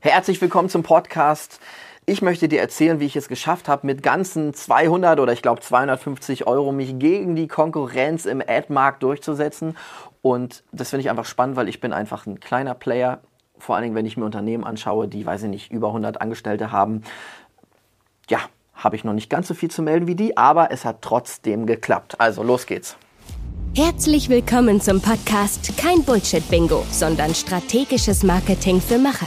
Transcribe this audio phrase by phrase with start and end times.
[0.00, 1.58] Herzlich willkommen zum Podcast.
[2.04, 5.62] Ich möchte dir erzählen, wie ich es geschafft habe, mit ganzen 200 oder ich glaube
[5.62, 9.74] 250 Euro mich gegen die Konkurrenz im Ad-Markt durchzusetzen.
[10.20, 13.20] Und das finde ich einfach spannend, weil ich bin einfach ein kleiner Player.
[13.58, 16.70] Vor allen Dingen, wenn ich mir Unternehmen anschaue, die, weiß ich nicht, über 100 Angestellte
[16.70, 17.02] haben.
[18.28, 18.40] Ja,
[18.74, 21.64] habe ich noch nicht ganz so viel zu melden wie die, aber es hat trotzdem
[21.64, 22.20] geklappt.
[22.20, 22.98] Also los geht's.
[23.74, 29.26] Herzlich willkommen zum Podcast Kein Bullshit-Bingo, sondern strategisches Marketing für Macher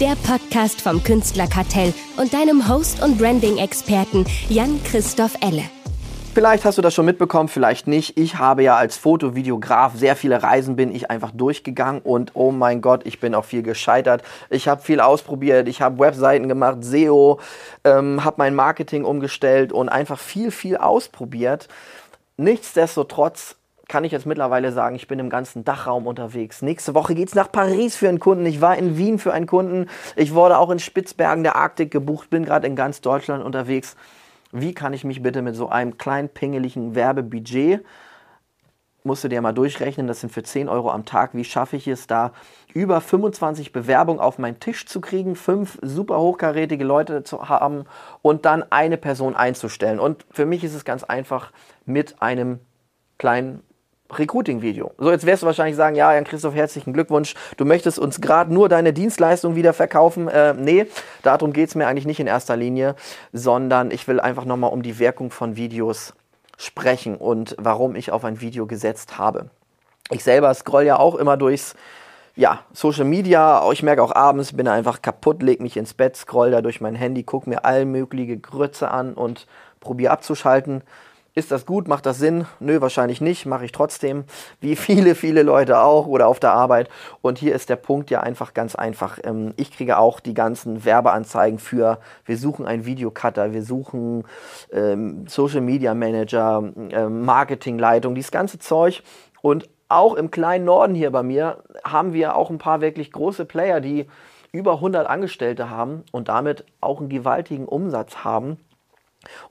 [0.00, 5.64] der Podcast vom Künstlerkartell und deinem Host und Branding-Experten Jan-Christoph Elle.
[6.34, 8.16] Vielleicht hast du das schon mitbekommen, vielleicht nicht.
[8.16, 12.80] Ich habe ja als Fotovideograf sehr viele Reisen bin ich einfach durchgegangen und oh mein
[12.80, 14.22] Gott, ich bin auch viel gescheitert.
[14.48, 17.38] Ich habe viel ausprobiert, ich habe Webseiten gemacht, SEO,
[17.84, 21.68] ähm, habe mein Marketing umgestellt und einfach viel, viel ausprobiert.
[22.38, 23.56] Nichtsdestotrotz
[23.92, 26.62] kann ich jetzt mittlerweile sagen, ich bin im ganzen Dachraum unterwegs.
[26.62, 28.46] Nächste Woche geht es nach Paris für einen Kunden.
[28.46, 29.86] Ich war in Wien für einen Kunden.
[30.16, 33.94] Ich wurde auch in Spitzbergen der Arktik gebucht, bin gerade in ganz Deutschland unterwegs.
[34.50, 37.84] Wie kann ich mich bitte mit so einem kleinen pingeligen Werbebudget,
[39.04, 41.86] musst du dir mal durchrechnen, das sind für 10 Euro am Tag, wie schaffe ich
[41.86, 42.32] es da,
[42.72, 47.84] über 25 Bewerbungen auf meinen Tisch zu kriegen, fünf super hochkarätige Leute zu haben
[48.22, 50.00] und dann eine Person einzustellen.
[50.00, 51.52] Und für mich ist es ganz einfach
[51.84, 52.58] mit einem
[53.18, 53.62] kleinen
[54.18, 54.92] Recruiting-Video.
[54.98, 57.34] So, jetzt wirst du wahrscheinlich sagen, ja, Jan Christoph, herzlichen Glückwunsch.
[57.56, 60.28] Du möchtest uns gerade nur deine Dienstleistung wieder verkaufen.
[60.28, 60.86] Äh, nee,
[61.22, 62.94] darum geht es mir eigentlich nicht in erster Linie,
[63.32, 66.14] sondern ich will einfach nochmal um die Wirkung von Videos
[66.56, 69.50] sprechen und warum ich auf ein Video gesetzt habe.
[70.10, 71.74] Ich selber scroll ja auch immer durchs
[72.34, 73.70] ja, Social Media.
[73.72, 76.94] Ich merke auch abends, bin einfach kaputt, leg mich ins Bett, scroll da durch mein
[76.94, 79.46] Handy, gucke mir all mögliche Grütze an und
[79.80, 80.82] probiere abzuschalten.
[81.34, 81.88] Ist das gut?
[81.88, 82.46] Macht das Sinn?
[82.60, 83.46] Nö, wahrscheinlich nicht.
[83.46, 84.24] Mache ich trotzdem,
[84.60, 86.90] wie viele, viele Leute auch oder auf der Arbeit.
[87.22, 89.18] Und hier ist der Punkt ja einfach ganz einfach.
[89.24, 94.24] Ähm, ich kriege auch die ganzen Werbeanzeigen für, wir suchen einen Videocutter, wir suchen
[94.72, 99.02] ähm, Social Media Manager, ähm, Marketingleitung, dieses ganze Zeug.
[99.40, 103.46] Und auch im kleinen Norden hier bei mir haben wir auch ein paar wirklich große
[103.46, 104.06] Player, die
[104.52, 108.58] über 100 Angestellte haben und damit auch einen gewaltigen Umsatz haben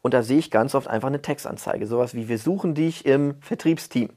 [0.02, 1.88] und da sehe ich ganz oft einfach eine Textanzeige.
[1.88, 4.10] Sowas wie, wir suchen dich im Vertriebsteam.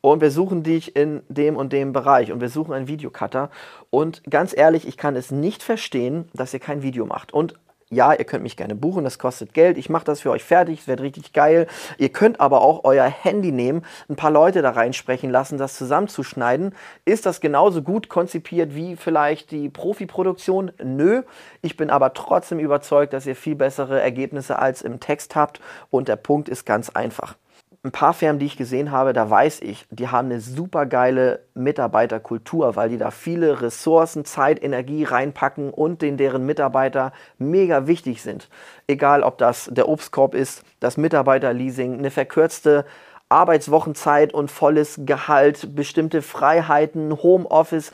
[0.00, 2.32] Und wir suchen dich in dem und dem Bereich.
[2.32, 3.50] Und wir suchen einen Videocutter.
[3.90, 7.32] Und ganz ehrlich, ich kann es nicht verstehen, dass ihr kein Video macht.
[7.32, 7.54] Und
[7.92, 10.80] ja, ihr könnt mich gerne buchen, das kostet Geld, ich mache das für euch fertig,
[10.80, 11.66] es wird richtig geil.
[11.98, 16.74] Ihr könnt aber auch euer Handy nehmen, ein paar Leute da reinsprechen lassen, das zusammenzuschneiden.
[17.04, 20.72] Ist das genauso gut konzipiert wie vielleicht die Profi-Produktion?
[20.82, 21.22] Nö,
[21.60, 25.60] ich bin aber trotzdem überzeugt, dass ihr viel bessere Ergebnisse als im Text habt
[25.90, 27.36] und der Punkt ist ganz einfach
[27.84, 31.40] ein paar Firmen, die ich gesehen habe, da weiß ich, die haben eine super geile
[31.54, 38.22] Mitarbeiterkultur, weil die da viele Ressourcen, Zeit, Energie reinpacken und den deren Mitarbeiter mega wichtig
[38.22, 38.48] sind.
[38.86, 42.84] Egal, ob das der Obstkorb ist, das Mitarbeiterleasing, eine verkürzte
[43.28, 47.90] Arbeitswochenzeit und volles Gehalt, bestimmte Freiheiten, Homeoffice,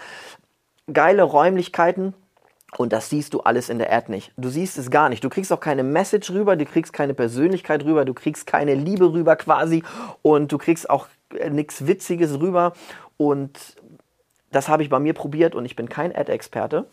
[0.93, 2.12] geile Räumlichkeiten
[2.77, 4.33] und das siehst du alles in der Ad nicht.
[4.37, 5.25] Du siehst es gar nicht.
[5.25, 9.12] Du kriegst auch keine Message rüber, du kriegst keine Persönlichkeit rüber, du kriegst keine Liebe
[9.12, 9.83] rüber quasi
[10.23, 12.75] und du kriegst auch äh, nichts Witziges rüber.
[13.17, 13.77] Und
[14.51, 16.87] das habe ich bei mir probiert und ich bin kein Ad-Experte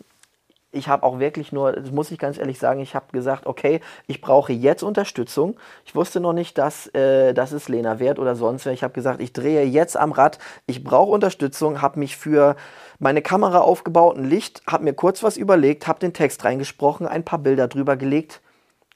[0.76, 3.82] ich habe auch wirklich nur, das muss ich ganz ehrlich sagen, ich habe gesagt, okay,
[4.08, 5.58] ich brauche jetzt Unterstützung.
[5.86, 8.74] Ich wusste noch nicht, dass äh, das ist Lena wert oder sonst wer.
[8.74, 10.40] Ich habe gesagt, ich drehe jetzt am Rad.
[10.66, 12.56] Ich brauche Unterstützung, habe mich für
[13.00, 17.24] meine Kamera aufgebaut, ein Licht, habe mir kurz was überlegt, habe den Text reingesprochen, ein
[17.24, 18.42] paar Bilder drüber gelegt.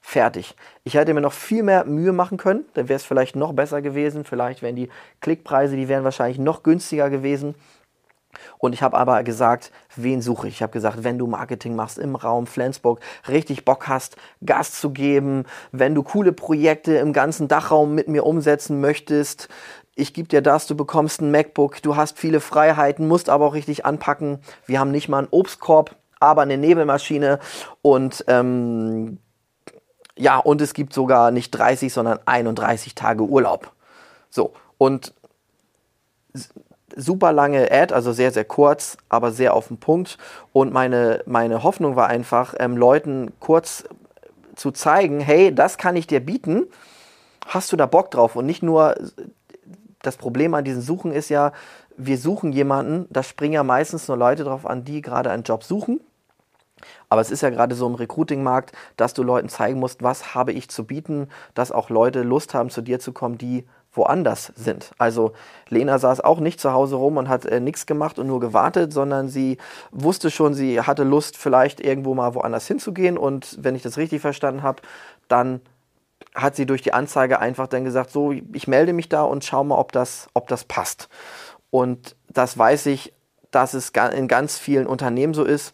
[0.02, 0.56] Fertig.
[0.84, 3.82] Ich hätte mir noch viel mehr Mühe machen können, dann wäre es vielleicht noch besser
[3.82, 4.24] gewesen.
[4.24, 4.90] Vielleicht wären die
[5.22, 7.56] Klickpreise, die wären wahrscheinlich noch günstiger gewesen.
[8.58, 10.56] Und ich habe aber gesagt, wen suche ich?
[10.56, 14.92] Ich habe gesagt, wenn du Marketing machst im Raum Flensburg, richtig Bock hast, Gas zu
[14.92, 19.50] geben, wenn du coole Projekte im ganzen Dachraum mit mir umsetzen möchtest,
[19.96, 23.54] ich gebe dir das, du bekommst ein MacBook, du hast viele Freiheiten, musst aber auch
[23.54, 24.40] richtig anpacken.
[24.66, 27.40] Wir haben nicht mal einen Obstkorb, aber eine Nebelmaschine
[27.82, 29.20] und ähm,
[30.18, 33.72] ja, und es gibt sogar nicht 30, sondern 31 Tage Urlaub.
[34.30, 35.14] So, und
[36.96, 40.18] super lange Ad, also sehr, sehr kurz, aber sehr auf den Punkt.
[40.54, 43.86] Und meine, meine Hoffnung war einfach, ähm, Leuten kurz
[44.56, 46.68] zu zeigen, hey, das kann ich dir bieten.
[47.48, 48.36] Hast du da Bock drauf?
[48.36, 48.96] Und nicht nur,
[50.02, 51.52] das Problem an diesen Suchen ist ja,
[51.98, 55.64] wir suchen jemanden, da springen ja meistens nur Leute drauf an, die gerade einen Job
[55.64, 56.00] suchen.
[57.10, 60.54] Aber es ist ja gerade so im Recruiting-Markt, dass du Leuten zeigen musst, was habe
[60.54, 63.66] ich zu bieten, dass auch Leute Lust haben, zu dir zu kommen, die
[64.00, 64.92] woanders sind.
[64.98, 65.34] Also
[65.68, 68.94] Lena saß auch nicht zu Hause rum und hat äh, nichts gemacht und nur gewartet,
[68.94, 69.58] sondern sie
[69.92, 73.18] wusste schon, sie hatte Lust, vielleicht irgendwo mal woanders hinzugehen.
[73.18, 74.82] Und wenn ich das richtig verstanden habe,
[75.28, 75.60] dann
[76.34, 79.64] hat sie durch die Anzeige einfach dann gesagt, so, ich melde mich da und schau
[79.64, 81.10] mal, ob das, ob das passt.
[81.70, 83.14] Und das weiß ich,
[83.52, 85.74] dass es in ganz vielen Unternehmen so ist.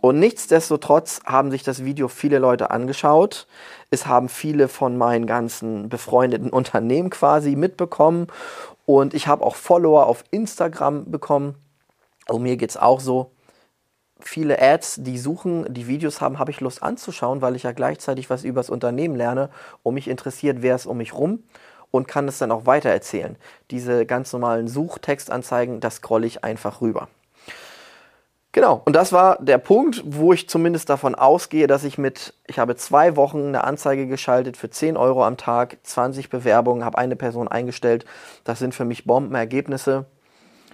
[0.00, 3.46] Und nichtsdestotrotz haben sich das Video viele Leute angeschaut.
[3.90, 8.28] Es haben viele von meinen ganzen befreundeten Unternehmen quasi mitbekommen.
[8.84, 11.56] Und ich habe auch Follower auf Instagram bekommen.
[12.28, 13.32] Und mir geht es auch so.
[14.20, 18.30] Viele Ads, die suchen, die Videos haben, habe ich Lust anzuschauen, weil ich ja gleichzeitig
[18.30, 19.50] was über das Unternehmen lerne
[19.82, 21.42] und mich interessiert, wer ist um mich rum
[21.90, 23.36] und kann es dann auch weitererzählen.
[23.70, 27.08] Diese ganz normalen Suchtextanzeigen, das scrolle ich einfach rüber.
[28.56, 32.58] Genau, und das war der Punkt, wo ich zumindest davon ausgehe, dass ich mit, ich
[32.58, 37.16] habe zwei Wochen eine Anzeige geschaltet für 10 Euro am Tag, 20 Bewerbungen, habe eine
[37.16, 38.06] Person eingestellt.
[38.44, 40.06] Das sind für mich Bombenergebnisse.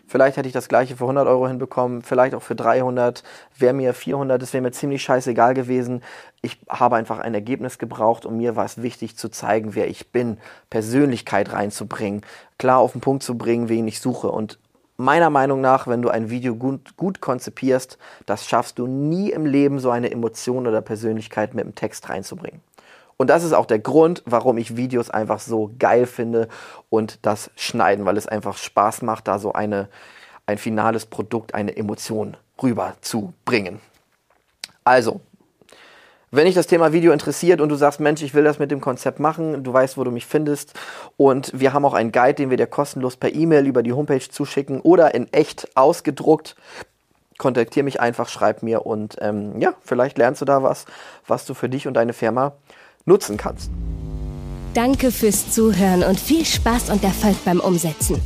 [0.06, 3.24] Vielleicht hätte ich das gleiche für 100 Euro hinbekommen, vielleicht auch für 300,
[3.58, 6.04] wäre mir 400, das wäre mir ziemlich scheißegal gewesen.
[6.40, 10.12] Ich habe einfach ein Ergebnis gebraucht und mir war es wichtig zu zeigen, wer ich
[10.12, 10.38] bin,
[10.70, 12.22] Persönlichkeit reinzubringen,
[12.58, 14.30] klar auf den Punkt zu bringen, wen ich suche.
[14.30, 14.60] Und
[15.02, 19.46] meiner Meinung nach, wenn du ein Video gut, gut, konzipierst, das schaffst du nie im
[19.46, 22.60] Leben, so eine Emotion oder Persönlichkeit mit dem Text reinzubringen.
[23.16, 26.48] Und das ist auch der Grund, warum ich Videos einfach so geil finde
[26.90, 29.88] und das Schneiden, weil es einfach Spaß macht, da so eine,
[30.46, 33.80] ein finales Produkt, eine Emotion rüberzubringen.
[34.84, 35.20] Also,
[36.32, 38.80] wenn dich das Thema Video interessiert und du sagst, Mensch, ich will das mit dem
[38.80, 40.72] Konzept machen, du weißt, wo du mich findest
[41.18, 44.26] und wir haben auch einen Guide, den wir dir kostenlos per E-Mail über die Homepage
[44.26, 46.56] zuschicken oder in echt ausgedruckt.
[47.36, 50.86] Kontaktiere mich einfach, schreib mir und ähm, ja, vielleicht lernst du da was,
[51.26, 52.52] was du für dich und deine Firma
[53.04, 53.70] nutzen kannst.
[54.72, 58.22] Danke fürs Zuhören und viel Spaß und Erfolg beim Umsetzen.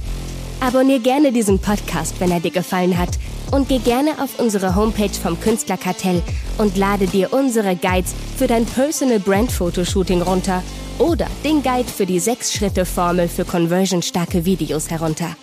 [0.61, 3.19] Abonnier gerne diesen Podcast, wenn er dir gefallen hat
[3.51, 6.23] und geh gerne auf unsere Homepage vom Künstlerkartell
[6.59, 10.63] und lade dir unsere Guides für dein Personal Brand Fotoshooting runter
[10.99, 15.37] oder den Guide für die 6-Schritte-Formel für conversionstarke Videos herunter.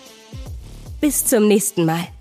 [1.00, 2.13] Bis zum nächsten Mal.